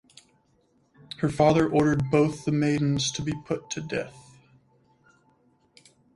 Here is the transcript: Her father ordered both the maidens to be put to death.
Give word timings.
Her 1.19 1.29
father 1.29 1.69
ordered 1.69 2.09
both 2.09 2.43
the 2.43 2.51
maidens 2.51 3.11
to 3.11 3.21
be 3.21 3.33
put 3.45 3.69
to 3.69 3.81
death. 3.81 4.35